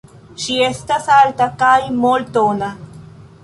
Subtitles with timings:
[0.43, 2.75] Ŝi estas alta kaj mol-tona.